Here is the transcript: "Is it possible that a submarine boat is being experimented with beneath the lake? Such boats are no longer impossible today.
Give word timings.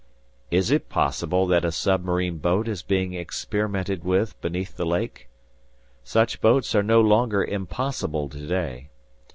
"Is 0.49 0.71
it 0.71 0.89
possible 0.89 1.45
that 1.45 1.63
a 1.63 1.71
submarine 1.71 2.39
boat 2.39 2.67
is 2.67 2.81
being 2.81 3.13
experimented 3.13 4.03
with 4.03 4.41
beneath 4.41 4.75
the 4.75 4.83
lake? 4.83 5.29
Such 6.03 6.41
boats 6.41 6.73
are 6.73 6.81
no 6.81 7.01
longer 7.01 7.43
impossible 7.43 8.27
today. 8.27 8.89